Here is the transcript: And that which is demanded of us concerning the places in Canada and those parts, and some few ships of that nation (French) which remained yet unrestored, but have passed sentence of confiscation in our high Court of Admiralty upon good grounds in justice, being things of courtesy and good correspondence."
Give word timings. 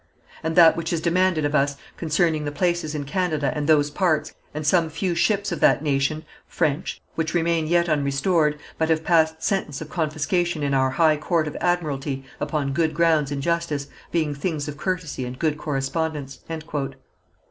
And 0.41 0.55
that 0.55 0.75
which 0.75 0.91
is 0.91 0.99
demanded 0.99 1.45
of 1.45 1.53
us 1.53 1.77
concerning 1.95 2.43
the 2.43 2.51
places 2.51 2.95
in 2.95 3.03
Canada 3.03 3.51
and 3.55 3.67
those 3.67 3.91
parts, 3.91 4.33
and 4.51 4.65
some 4.65 4.89
few 4.89 5.13
ships 5.13 5.51
of 5.51 5.59
that 5.59 5.83
nation 5.83 6.25
(French) 6.47 6.99
which 7.13 7.35
remained 7.35 7.69
yet 7.69 7.87
unrestored, 7.87 8.57
but 8.79 8.89
have 8.89 9.03
passed 9.03 9.43
sentence 9.43 9.79
of 9.79 9.91
confiscation 9.91 10.63
in 10.63 10.73
our 10.73 10.89
high 10.89 11.17
Court 11.17 11.47
of 11.47 11.55
Admiralty 11.61 12.25
upon 12.39 12.73
good 12.73 12.95
grounds 12.95 13.31
in 13.31 13.41
justice, 13.41 13.89
being 14.11 14.33
things 14.33 14.67
of 14.67 14.75
courtesy 14.75 15.23
and 15.23 15.37
good 15.37 15.59
correspondence." 15.59 16.39